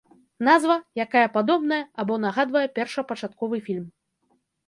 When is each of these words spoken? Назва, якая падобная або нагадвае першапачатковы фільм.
Назва, 0.47 0.75
якая 1.05 1.23
падобная 1.35 1.79
або 2.03 2.17
нагадвае 2.25 2.65
першапачатковы 2.79 3.57
фільм. 3.67 3.85